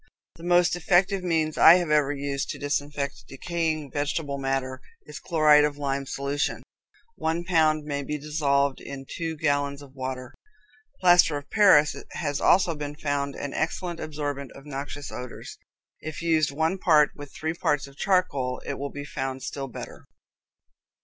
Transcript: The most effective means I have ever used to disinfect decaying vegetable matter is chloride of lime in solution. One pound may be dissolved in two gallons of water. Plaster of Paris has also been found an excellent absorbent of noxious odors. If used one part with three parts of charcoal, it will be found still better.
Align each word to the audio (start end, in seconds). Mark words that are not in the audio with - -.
The 0.37 0.43
most 0.43 0.75
effective 0.75 1.21
means 1.23 1.59
I 1.59 1.75
have 1.75 1.91
ever 1.91 2.11
used 2.11 2.49
to 2.49 2.57
disinfect 2.57 3.27
decaying 3.27 3.91
vegetable 3.91 4.39
matter 4.39 4.81
is 5.05 5.19
chloride 5.19 5.63
of 5.63 5.77
lime 5.77 6.01
in 6.01 6.05
solution. 6.07 6.63
One 7.17 7.43
pound 7.43 7.83
may 7.85 8.01
be 8.01 8.17
dissolved 8.17 8.81
in 8.81 9.05
two 9.07 9.37
gallons 9.37 9.79
of 9.83 9.93
water. 9.93 10.33
Plaster 11.01 11.37
of 11.37 11.51
Paris 11.51 11.95
has 12.13 12.41
also 12.41 12.73
been 12.73 12.95
found 12.95 13.35
an 13.35 13.53
excellent 13.53 13.99
absorbent 13.99 14.51
of 14.53 14.65
noxious 14.65 15.11
odors. 15.11 15.59
If 15.99 16.23
used 16.23 16.49
one 16.49 16.79
part 16.79 17.11
with 17.15 17.31
three 17.31 17.53
parts 17.53 17.85
of 17.85 17.95
charcoal, 17.95 18.59
it 18.65 18.79
will 18.79 18.89
be 18.89 19.05
found 19.05 19.43
still 19.43 19.67
better. 19.67 20.07